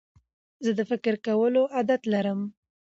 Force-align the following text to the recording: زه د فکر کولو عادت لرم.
زه 0.63 0.71
د 0.77 0.81
فکر 0.91 1.13
کولو 1.27 1.61
عادت 1.75 2.01
لرم. 2.13 2.39